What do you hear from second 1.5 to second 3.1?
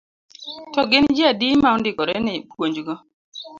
ma ondikore ne puonjgo.